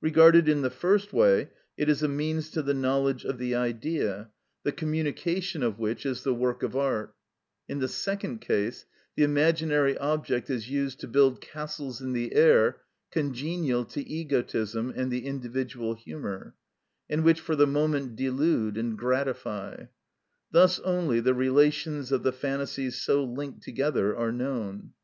Regarded 0.00 0.48
in 0.48 0.62
the 0.62 0.70
first 0.70 1.12
way, 1.12 1.50
it 1.76 1.86
is 1.90 2.02
a 2.02 2.08
means 2.08 2.48
to 2.48 2.62
the 2.62 2.72
knowledge 2.72 3.26
of 3.26 3.36
the 3.36 3.54
Idea, 3.54 4.30
the 4.62 4.72
communication 4.72 5.62
of 5.62 5.78
which 5.78 6.06
is 6.06 6.22
the 6.22 6.32
work 6.32 6.62
of 6.62 6.74
art; 6.74 7.12
in 7.68 7.78
the 7.78 7.86
second 7.86 8.40
case, 8.40 8.86
the 9.16 9.22
imaginary 9.22 9.94
object 9.98 10.48
is 10.48 10.70
used 10.70 10.98
to 11.00 11.06
build 11.06 11.42
castles 11.42 12.00
in 12.00 12.14
the 12.14 12.32
air 12.34 12.80
congenial 13.10 13.84
to 13.84 14.00
egotism 14.00 14.94
and 14.96 15.10
the 15.12 15.26
individual 15.26 15.92
humour, 15.92 16.54
and 17.10 17.22
which 17.22 17.40
for 17.42 17.54
the 17.54 17.66
moment 17.66 18.16
delude 18.16 18.78
and 18.78 18.96
gratify; 18.96 19.76
thus 20.52 20.80
only 20.80 21.20
the 21.20 21.34
relations 21.34 22.10
of 22.10 22.22
the 22.22 22.32
phantasies 22.32 22.98
so 23.02 23.22
linked 23.22 23.62
together 23.64 24.16
are 24.16 24.32
known. 24.32 24.94